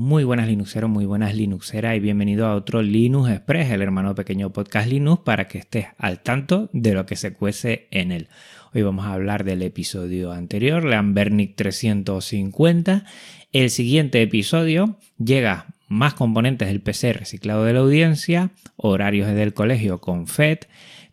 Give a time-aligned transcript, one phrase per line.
[0.00, 4.52] Muy buenas Linuxeros, muy buenas Linuxeras y bienvenido a otro Linux Express, el hermano pequeño
[4.52, 8.28] podcast Linux, para que estés al tanto de lo que se cuece en él.
[8.72, 13.06] Hoy vamos a hablar del episodio anterior, Lambernic 350.
[13.52, 20.00] El siguiente episodio llega más componentes del PC reciclado de la audiencia, horarios del colegio
[20.00, 20.58] con FED,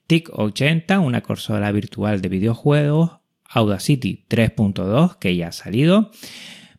[0.06, 3.14] TIC 80, una consola virtual de videojuegos,
[3.50, 6.12] Audacity 3.2 que ya ha salido,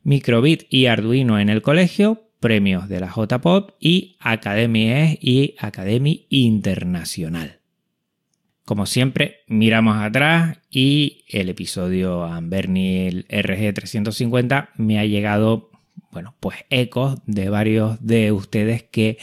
[0.06, 6.26] Microbit y Arduino en el colegio, premios de la JPOP y Academy E y Academy
[6.30, 7.58] Internacional.
[8.64, 15.72] Como siempre, miramos atrás y el episodio Amberni RG350 me ha llegado,
[16.12, 19.18] bueno, pues ecos de varios de ustedes que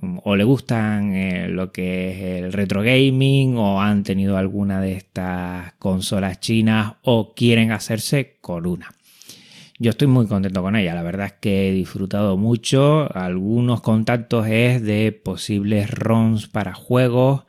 [0.00, 4.80] mm, o le gustan eh, lo que es el retro gaming o han tenido alguna
[4.80, 8.92] de estas consolas chinas o quieren hacerse con una.
[9.82, 13.08] Yo estoy muy contento con ella, la verdad es que he disfrutado mucho.
[13.16, 17.44] Algunos contactos es de posibles ROMs para juegos,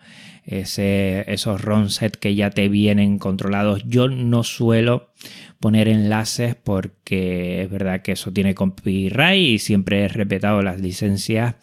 [0.45, 3.83] esos ROM set que ya te vienen controlados.
[3.85, 5.11] Yo no suelo
[5.59, 11.55] poner enlaces porque es verdad que eso tiene copyright y siempre he respetado las licencias,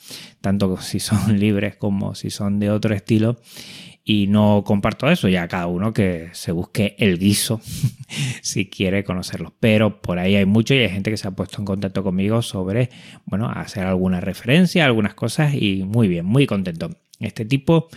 [0.43, 3.39] tanto si son libres como si son de otro estilo
[4.09, 7.61] y no comparto eso, ya cada uno que se busque el guiso
[8.41, 9.53] si quiere conocerlo.
[9.61, 12.41] Pero por ahí hay mucho y hay gente que se ha puesto en contacto conmigo
[12.41, 12.89] sobre,
[13.27, 16.89] bueno, hacer alguna referencia, algunas cosas y muy bien, muy contento.
[17.21, 17.89] Este tipo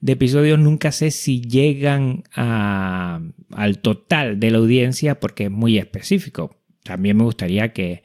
[0.00, 6.56] de episodios nunca sé si llegan al total de la audiencia porque es muy específico.
[6.82, 8.02] También me gustaría que,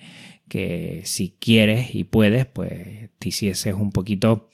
[0.49, 4.49] que si quieres y puedes, pues te hicieses un poquito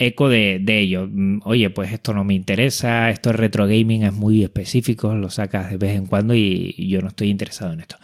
[0.00, 1.06] eco de, ello.
[1.10, 5.30] Mm, oye, pues esto no me interesa, esto es retro gaming, es muy específico, lo
[5.30, 7.96] sacas de vez en cuando y, yo no estoy interesado en esto.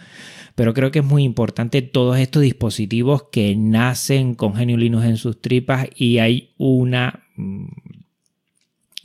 [0.54, 5.16] Pero creo que es muy importante todos estos dispositivos que nacen con GNU Linux en
[5.16, 7.66] sus tripas y hay una mm,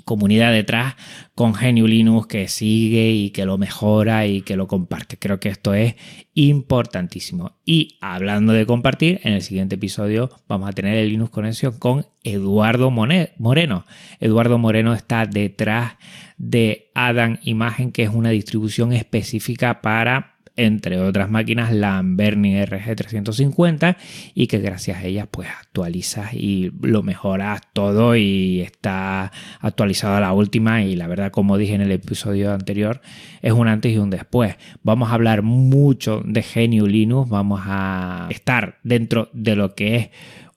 [0.03, 0.95] comunidad detrás
[1.35, 5.17] con GNU Linux que sigue y que lo mejora y que lo comparte.
[5.17, 5.95] Creo que esto es
[6.33, 7.59] importantísimo.
[7.65, 12.05] Y hablando de compartir, en el siguiente episodio vamos a tener el Linux Conexión con
[12.23, 13.85] Eduardo Moreno.
[14.19, 15.93] Eduardo Moreno está detrás
[16.37, 23.95] de Adam Imagen, que es una distribución específica para entre otras máquinas, la Amberni RG350
[24.33, 30.19] y que gracias a ellas pues actualizas y lo mejoras todo y está actualizado a
[30.19, 33.01] la última y la verdad como dije en el episodio anterior
[33.41, 34.55] es un antes y un después.
[34.83, 40.09] Vamos a hablar mucho de GNU Linux, vamos a estar dentro de lo que es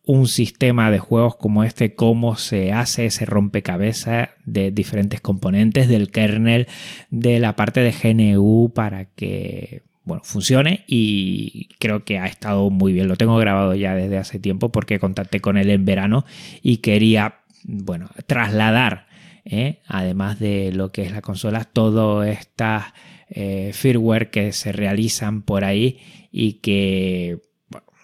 [0.07, 6.11] un sistema de juegos como este, cómo se hace ese rompecabezas de diferentes componentes del
[6.11, 6.67] kernel,
[7.11, 12.93] de la parte de GNU para que bueno, funcione y creo que ha estado muy
[12.93, 13.09] bien.
[13.09, 16.25] Lo tengo grabado ya desde hace tiempo porque contacté con él en verano
[16.63, 19.07] y quería, bueno, trasladar,
[19.47, 19.81] ¿eh?
[19.87, 22.93] además de lo que es la consola, todas estas
[23.31, 25.99] eh, firmware que se realizan por ahí
[26.31, 27.41] y que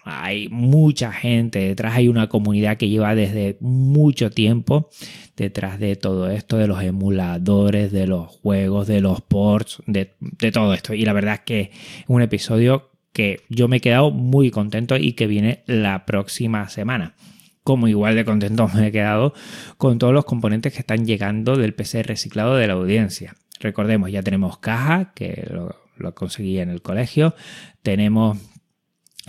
[0.03, 4.89] hay mucha gente detrás, hay una comunidad que lleva desde mucho tiempo
[5.35, 10.13] detrás de todo esto, de los emuladores, de los juegos, de los ports, de,
[10.51, 10.93] todo esto.
[10.93, 11.69] Y la verdad es que es
[12.07, 17.15] un episodio que yo me he quedado muy contento y que viene la próxima semana.
[17.63, 19.33] Como igual de contento me he quedado
[19.77, 23.35] con todos los componentes que están llegando del PC reciclado de la audiencia.
[23.59, 27.35] Recordemos, ya tenemos caja, que lo, lo conseguí en el colegio.
[27.83, 28.39] Tenemos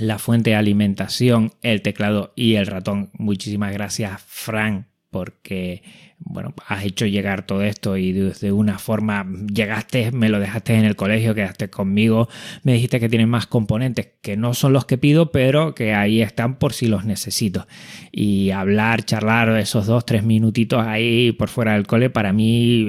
[0.02, 3.10] la fuente de alimentación, el teclado y el ratón.
[3.14, 5.82] Muchísimas gracias, Frank, porque
[6.24, 10.84] bueno, has hecho llegar todo esto y de, una forma llegaste, me lo dejaste en
[10.84, 12.28] el colegio, quedaste conmigo,
[12.62, 16.22] me dijiste que tienen más componentes que no son los que pido, pero que ahí
[16.22, 17.66] están por si los necesito.
[18.10, 22.88] Y hablar, charlar esos dos, tres minutitos ahí por fuera del cole, para mí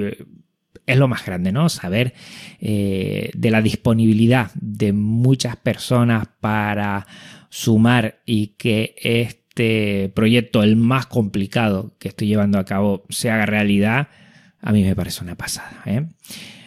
[0.86, 1.68] es lo más grande, ¿no?
[1.68, 2.14] Saber
[2.60, 7.06] eh, de la disponibilidad de muchas personas para
[7.48, 13.46] sumar y que este proyecto, el más complicado que estoy llevando a cabo, se haga
[13.46, 14.08] realidad,
[14.60, 15.82] a mí me parece una pasada.
[15.86, 16.06] ¿eh?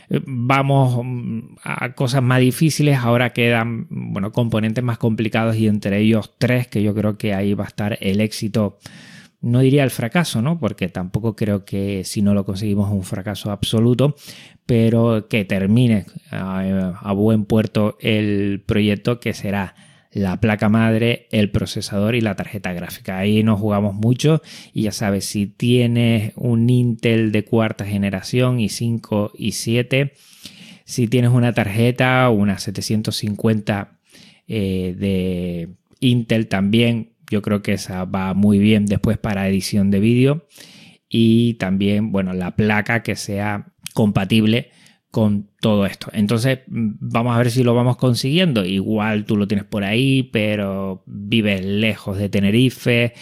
[0.10, 6.34] Vamos mm, a cosas más difíciles, ahora quedan bueno, componentes más complicados y entre ellos
[6.38, 8.80] tres que yo creo que ahí va a estar el éxito
[9.42, 10.60] no diría el fracaso, ¿no?
[10.60, 14.16] Porque tampoco creo que si no lo conseguimos un fracaso absoluto,
[14.66, 19.76] pero que termine a, buen puerto el proyecto que será
[20.12, 23.20] la placa madre, el procesador y la tarjeta gráfica.
[23.20, 24.42] Ahí nos jugamos mucho
[24.74, 30.14] y ya sabes, si tienes un Intel de cuarta generación y 5 y 7,
[30.86, 34.00] si tienes una tarjeta, una 750
[34.48, 35.70] eh, de
[36.00, 40.48] Intel también, yo creo que esa va muy bien después para edición de vídeo.
[41.10, 44.72] Y también, bueno, la placa que sea compatible
[45.12, 46.10] con todo esto.
[46.14, 48.66] Entonces, mm, vamos a ver si lo vamos consiguiendo.
[48.66, 53.14] Igual tú lo tienes por ahí, pero vives lejos de Tenerife.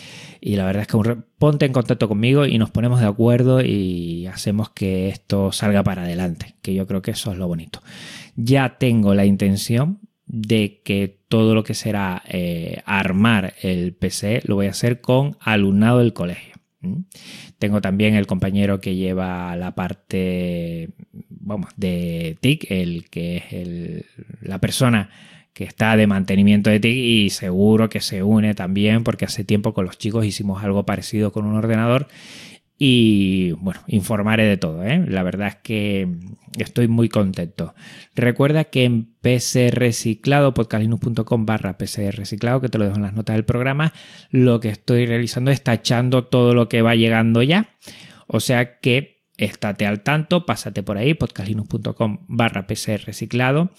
[0.41, 4.27] Y la verdad es que ponte en contacto conmigo y nos ponemos de acuerdo y
[4.27, 7.81] hacemos que esto salga para adelante, que yo creo que eso es lo bonito.
[8.35, 14.55] Ya tengo la intención de que todo lo que será eh, armar el PC lo
[14.55, 16.55] voy a hacer con alumnado del colegio.
[17.59, 20.91] Tengo también el compañero que lleva la parte,
[21.27, 24.05] vamos, de TIC, el que es
[24.39, 25.09] la persona
[25.51, 29.73] que está de mantenimiento de TIC y seguro que se une también porque hace tiempo
[29.73, 32.07] con los chicos hicimos algo parecido con un ordenador
[32.77, 34.83] y bueno, informaré de todo.
[34.83, 35.05] ¿eh?
[35.07, 36.07] La verdad es que
[36.57, 37.73] estoy muy contento.
[38.15, 43.13] Recuerda que en PC Reciclado, podcastlinux.com barra PC Reciclado, que te lo dejo en las
[43.13, 43.93] notas del programa,
[44.29, 47.69] lo que estoy realizando es tachando todo lo que va llegando ya.
[48.27, 53.71] O sea que estate al tanto, pásate por ahí, podcastlinux.com barra PC Reciclado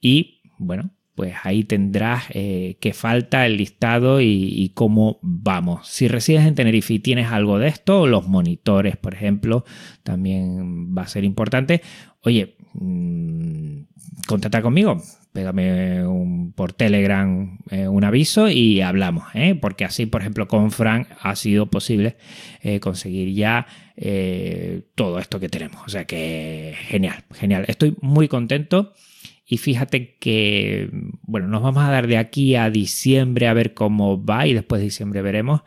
[0.00, 5.86] y bueno, pues ahí tendrás eh, qué falta, el listado y, cómo vamos.
[5.88, 9.64] Si resides en Tenerife y tienes algo de esto, los monitores, por ejemplo,
[10.02, 11.82] también va a ser importante.
[12.22, 13.82] Oye, mmm,
[14.26, 15.00] contacta conmigo,
[15.32, 16.02] pégame
[16.56, 19.54] por Telegram eh, un aviso y hablamos, ¿eh?
[19.54, 22.16] porque así, por ejemplo, con Frank ha sido posible
[22.80, 23.66] conseguir ya
[24.96, 25.80] todo esto que tenemos.
[25.86, 27.66] O sea que genial, genial.
[27.68, 28.92] Estoy muy contento.
[29.46, 30.90] Y fíjate que,
[31.22, 34.80] bueno, nos vamos a dar de aquí a diciembre a ver cómo va y después
[34.80, 35.62] de diciembre veremos.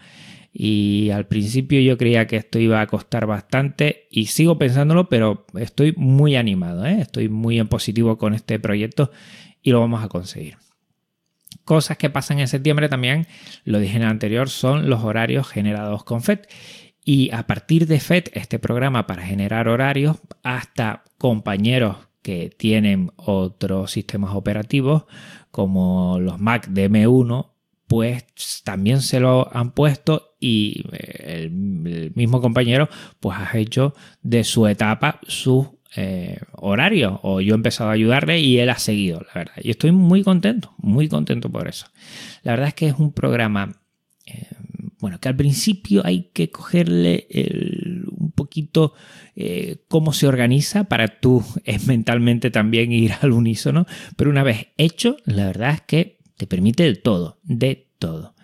[0.51, 5.45] Y al principio yo creía que esto iba a costar bastante y sigo pensándolo, pero
[5.59, 6.97] estoy muy animado, ¿eh?
[6.99, 9.11] estoy muy en positivo con este proyecto
[9.61, 10.57] y lo vamos a conseguir.
[11.63, 13.27] Cosas que pasan en septiembre también,
[13.65, 16.39] lo dije en el anterior, son los horarios generados con FED.
[17.05, 21.97] Y a partir de FED, este programa para generar horarios, hasta compañeros
[22.27, 25.05] que tienen otros sistemas operativos
[25.49, 27.53] como los Mac de M1
[27.87, 28.25] pues
[28.65, 32.89] también se lo han puesto y eh, el, mismo compañero
[33.21, 38.41] pues ha hecho de su etapa su eh, horario o yo he empezado a ayudarle
[38.41, 39.55] y él ha seguido la verdad.
[39.63, 41.85] Y estoy muy contento muy contento por eso.
[42.43, 43.79] La verdad es que es un programa
[44.25, 44.49] eh,
[44.99, 47.86] bueno que al principio hay que cogerle un
[48.47, 48.93] poquito
[49.35, 51.43] eh, cómo se organiza para tú
[51.85, 53.85] mentalmente también ir al unísono,
[54.15, 58.35] pero una vez hecho, la verdad es que te permite de todo, de todo.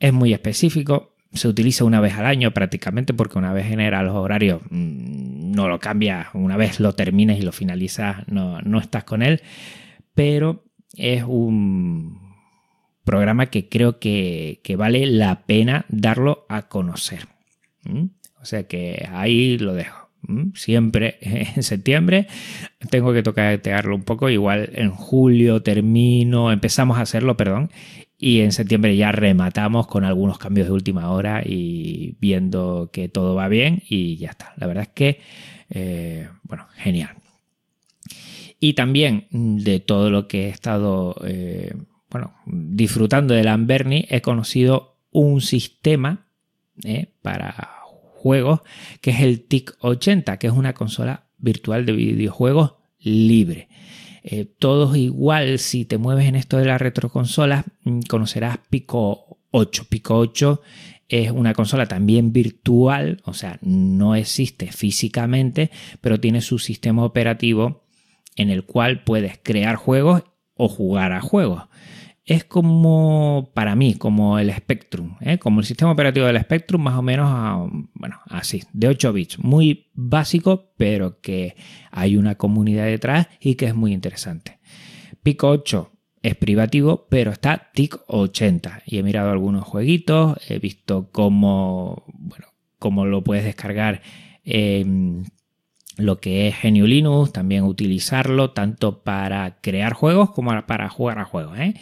[0.00, 4.14] Es muy específico, se utiliza una vez al año prácticamente porque una vez genera los
[4.14, 9.04] horarios mm, no lo cambia, una vez lo termines y lo finalizas no, no estás
[9.04, 9.42] con él,
[10.14, 12.26] pero es un
[13.04, 17.28] programa que creo que, que vale la pena darlo a conocer.
[18.40, 20.06] O sea que ahí lo dejo.
[20.22, 22.26] Mm, siempre en septiembre.
[22.90, 24.28] Tengo que tocatearlo un poco.
[24.28, 27.70] Igual en julio termino, empezamos a hacerlo, perdón.
[28.18, 33.34] Y en septiembre ya rematamos con algunos cambios de última hora y viendo que todo
[33.34, 34.54] va bien y ya está.
[34.56, 35.20] La verdad es que,
[35.68, 37.16] eh, bueno, genial.
[38.58, 41.74] Y también de todo lo que he estado, eh,
[42.08, 46.26] bueno, disfrutando del Lamberni, he conocido un sistema
[46.84, 47.68] eh, para
[49.00, 53.68] que es el TIC80, que es una consola virtual de videojuegos libre.
[54.22, 59.86] Eh, todos igual, si te mueves en esto de las retroconsolas, mm, conocerás Pico 8.
[59.88, 60.60] Pico 8
[61.08, 67.84] es una consola también virtual, o sea, no existe físicamente, pero tiene su sistema operativo
[68.34, 71.68] en el cual puedes crear juegos o jugar a juegos
[72.26, 75.38] es como, para mí, como el Spectrum, ¿eh?
[75.38, 79.38] como el sistema operativo del Spectrum, más o menos, bueno, así, de 8 bits.
[79.38, 81.54] Muy básico, pero que
[81.92, 84.58] hay una comunidad detrás y que es muy interesante.
[85.22, 85.92] Pico 8
[86.22, 88.82] es privativo, pero está TIC 80.
[88.86, 92.46] Y he mirado algunos jueguitos, he visto cómo, bueno,
[92.80, 94.02] cómo lo puedes descargar
[94.42, 95.26] en
[95.96, 101.24] lo que es GNU Linux, también utilizarlo tanto para crear juegos como para jugar a
[101.24, 101.58] juegos.
[101.58, 101.74] ¿eh?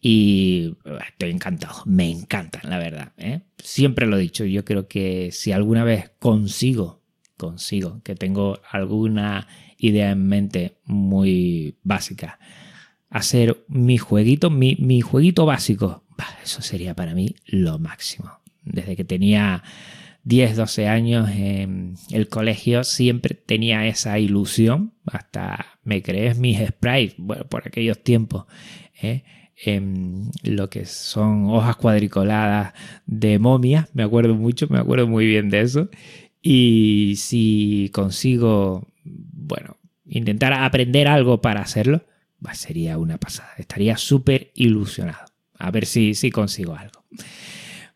[0.00, 3.12] Y uh, estoy encantado, me encantan, la verdad.
[3.16, 3.40] ¿eh?
[3.58, 7.02] Siempre lo he dicho, yo creo que si alguna vez consigo,
[7.36, 9.46] consigo, que tengo alguna
[9.78, 12.38] idea en mente muy básica,
[13.08, 16.04] hacer mi jueguito, mi, mi jueguito básico,
[16.42, 18.40] eso sería para mí lo máximo.
[18.62, 19.62] Desde que tenía
[20.24, 27.14] 10, 12 años en el colegio siempre tenía esa ilusión, hasta me crees mis sprites,
[27.18, 28.44] bueno, por aquellos tiempos,
[29.00, 29.24] ¿eh?
[29.62, 32.72] en lo que son hojas cuadricoladas
[33.06, 35.90] de momia, me acuerdo mucho, me acuerdo muy bien de eso.
[36.42, 42.04] Y si consigo, bueno, intentar aprender algo para hacerlo,
[42.54, 43.50] sería una pasada.
[43.58, 45.26] Estaría súper ilusionado.
[45.58, 47.04] A ver si, si consigo algo.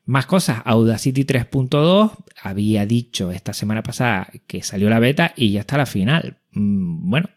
[0.06, 5.60] Más cosas, Audacity 3.2 había dicho esta semana pasada que salió la beta y ya
[5.60, 6.36] está la final.
[6.52, 7.30] Mm, bueno,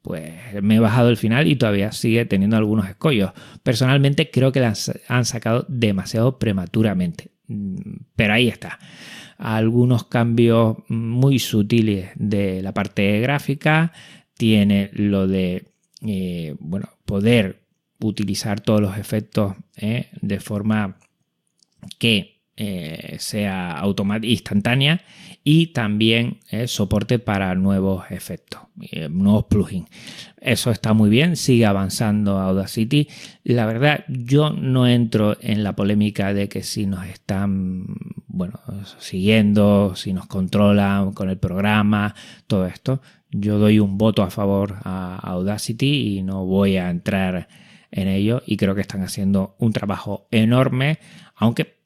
[0.00, 3.32] pues me he bajado el final y todavía sigue teniendo algunos escollos.
[3.62, 4.72] Personalmente creo que la
[5.08, 7.30] han sacado demasiado prematuramente.
[7.46, 7.76] Mm,
[8.16, 8.78] pero ahí está.
[9.36, 13.92] Algunos cambios muy sutiles de la parte gráfica.
[14.34, 15.66] Tiene lo de
[16.06, 17.60] eh, bueno, poder
[18.00, 20.96] utilizar todos los efectos eh, de forma
[21.98, 23.80] que eh, sea
[24.22, 25.00] instantánea
[25.44, 29.88] y también eh, soporte para nuevos efectos, eh, nuevos plugins.
[30.40, 33.08] Eso está muy bien, sigue avanzando Audacity.
[33.44, 37.86] La verdad, yo no entro en la polémica de que si nos están
[38.26, 38.60] bueno,
[38.98, 42.14] siguiendo, si nos controlan con el programa,
[42.46, 43.00] todo esto.
[43.30, 47.48] Yo doy un voto a favor a Audacity y no voy a entrar
[47.90, 50.98] en ello y creo que están haciendo un trabajo enorme,
[51.34, 51.78] aunque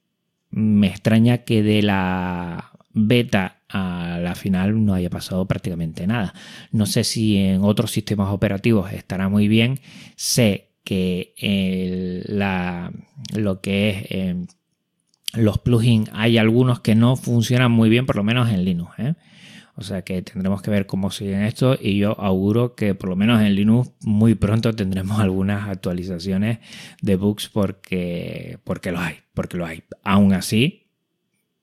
[0.50, 6.34] me extraña que de la beta a la final no haya pasado prácticamente nada.
[6.70, 9.80] No sé si en otros sistemas operativos estará muy bien.
[10.16, 11.34] Sé que
[13.34, 14.46] lo que es em,
[15.34, 18.98] los plugins hay algunos que no funcionan muy bien, por lo menos en Linux.
[18.98, 19.14] ¿eh?
[19.74, 23.16] O sea que tendremos que ver cómo siguen esto y yo auguro que por lo
[23.16, 26.58] menos en Linux muy pronto tendremos algunas actualizaciones
[27.00, 29.82] de bugs porque, porque lo hay, porque lo hay.
[30.04, 30.81] Aún así,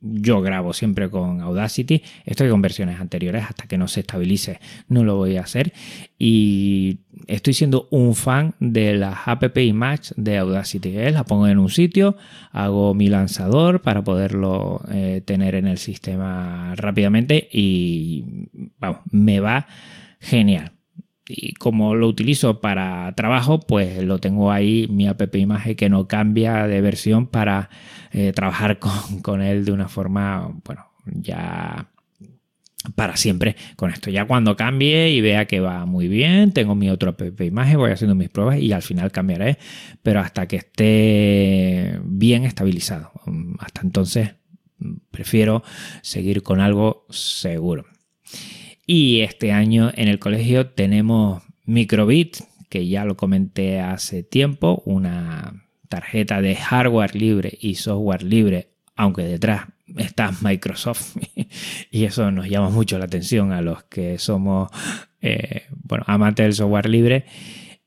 [0.02, 2.02] yo grabo siempre con Audacity.
[2.26, 4.60] Estoy con versiones anteriores hasta que no se estabilice.
[4.88, 5.74] No lo voy a hacer.
[6.18, 10.98] Y estoy siendo un fan de las app Image de Audacity.
[10.98, 11.12] ¿eh?
[11.12, 12.16] La pongo en un sitio,
[12.52, 19.68] hago mi lanzador para poderlo eh, tener en el sistema rápidamente y vamos, me va
[20.20, 20.79] genial
[21.32, 26.08] y como lo utilizo para trabajo, pues lo tengo ahí, mi app imagen que no
[26.08, 27.70] cambia de versión para
[28.12, 28.80] eh, trabajar
[29.22, 31.92] con, él de una forma, bueno, ya
[32.96, 34.10] para siempre con esto.
[34.10, 37.92] Ya cuando cambie y vea que va muy bien, tengo mi otro app imagen, voy
[37.92, 39.60] haciendo mis pruebas y al final cambiaré,
[40.02, 43.12] pero hasta que esté bien estabilizado.
[43.60, 44.32] Hasta entonces
[45.12, 45.62] prefiero
[46.02, 47.86] seguir con algo seguro.
[48.92, 52.38] Y este año en el colegio tenemos Microbit,
[52.70, 59.22] que ya lo comenté hace tiempo, una tarjeta de hardware libre y software libre, aunque
[59.22, 61.18] detrás está Microsoft.
[61.92, 64.72] y eso nos llama mucho la atención a los que somos
[65.22, 67.26] eh, bueno, amantes del software libre.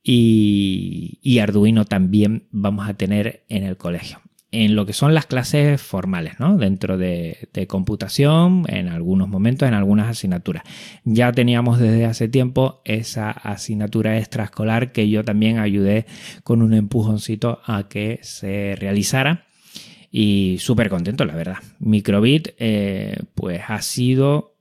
[0.05, 4.22] Y, y Arduino también vamos a tener en el colegio
[4.53, 6.59] en lo que son las clases formales, ¿no?
[6.59, 10.63] Dentro de, computación, en algunos momentos, en algunas asignaturas.
[11.05, 16.05] Ya teníamos desde hace tiempo esa asignatura extraescolar que yo también ayudé
[16.45, 19.47] con un empujoncito a que se realizara.
[20.11, 21.57] Y súper contento, la verdad.
[21.79, 24.55] Microbit, eh, pues ha sido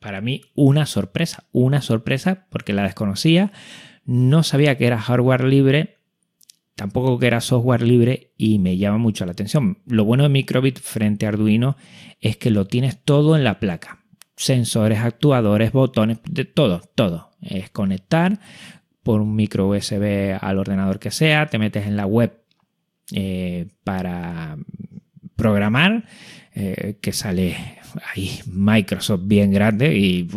[0.00, 1.44] para mí una sorpresa.
[1.52, 3.52] Una sorpresa porque la desconocía.
[4.04, 6.01] No sabía que era hardware libre
[6.82, 9.78] tampoco que era software libre y me llama mucho la atención.
[9.86, 11.76] Lo bueno de Microbit frente a Arduino
[12.20, 14.04] es que lo tienes todo en la placa.
[14.34, 17.30] Sensores, actuadores, botones, de todo, todo.
[17.40, 18.40] Es conectar
[19.04, 22.42] por un micro USB al ordenador que sea, te metes en la web
[23.12, 24.56] eh, para
[25.36, 26.08] programar,
[26.52, 27.78] eh, que sale
[28.12, 30.28] ahí Microsoft bien grande y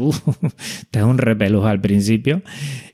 [0.92, 2.44] te da un repelús al principio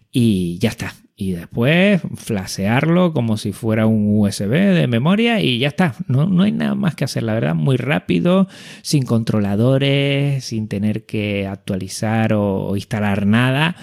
[0.10, 5.68] y ya está y después flasearlo como si fuera un USB de memoria y ya
[5.68, 5.94] está.
[6.08, 8.48] No, no, hay nada más que hacer, la verdad, muy rápido,
[8.82, 13.76] sin controladores, sin tener que actualizar o, instalar nada.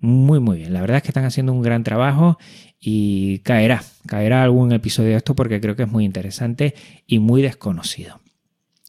[0.00, 0.72] Muy, muy bien.
[0.72, 2.38] La verdad es que están haciendo un gran trabajo
[2.80, 6.74] y caerá, caerá algún episodio de esto porque creo que es muy interesante
[7.06, 8.18] y muy desconocido.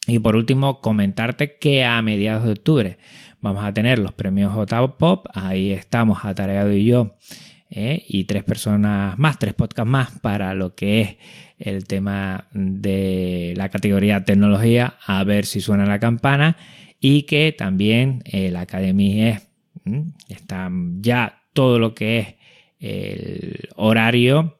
[0.07, 2.97] Y por último, comentarte que a mediados de octubre
[3.41, 5.27] vamos a tener los premios J Pop.
[5.35, 7.15] Ahí estamos, Atareado y yo
[7.71, 8.03] ¿eh?
[8.07, 11.17] y tres personas más, tres podcasts más para lo que es
[11.57, 16.57] el tema de la categoría tecnología, a ver si suena la campana
[16.99, 19.41] y que también eh, la academia es,
[20.29, 22.27] está ya todo lo que es
[22.79, 24.57] el horario.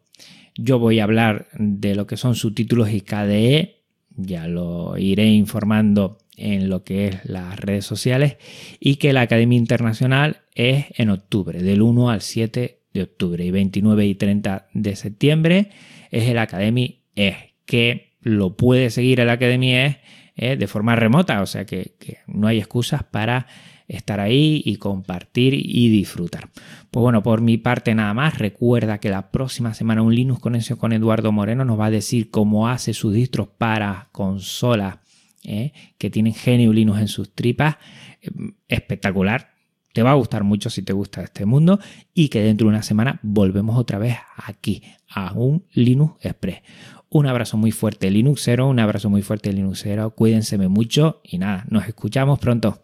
[0.56, 3.82] Yo voy a hablar de lo que son subtítulos y KDE,
[4.16, 8.38] ya lo iré informando en lo que es las redes sociales
[8.80, 13.52] y que la Academia Internacional es en octubre, del 1 al 7 de octubre y
[13.52, 15.70] 29 y 30 de septiembre
[16.12, 20.02] es el Academy E, que lo puede seguir el Academy E
[20.36, 21.96] eh, de forma remota, o sea que,
[22.28, 23.48] no hay excusas para
[23.88, 26.50] estar ahí y compartir y disfrutar.
[26.90, 28.38] Pues bueno, por mi parte nada más.
[28.38, 32.30] Recuerda que la próxima semana un Linux Conexión con Eduardo Moreno nos va a decir
[32.30, 35.00] cómo hace sus distros para consolas
[35.44, 35.74] ¿eh?
[35.98, 37.78] que tienen GNU Linux en sus tripas.
[38.22, 39.51] Em, espectacular.
[39.94, 41.80] Te va a gustar mucho si te gusta este mundo
[42.14, 46.62] y que dentro de una semana volvemos otra vez aquí a un Linux Express.
[47.10, 51.88] Un abrazo muy fuerte Linuxero, un abrazo muy fuerte Linuxero, cuídense mucho y nada, nos
[51.88, 52.82] escuchamos pronto.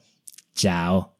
[0.53, 1.16] Chao.